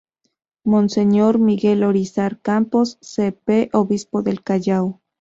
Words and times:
Monseñor 0.63 1.37
Miguel 1.37 1.83
Irizar 1.87 2.41
Campos, 2.41 2.97
C. 3.01 3.31
P., 3.33 3.69
Obispo 3.71 4.23
del 4.23 4.41
Callao. 4.41 4.99